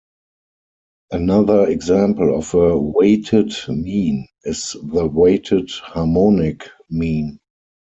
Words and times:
Another 1.11 1.69
example 1.69 2.35
of 2.35 2.55
a 2.55 2.75
weighted 2.75 3.53
mean 3.67 4.27
is 4.43 4.75
the 4.81 5.05
weighted 5.05 5.69
harmonic 5.69 6.67
mean. 6.89 7.39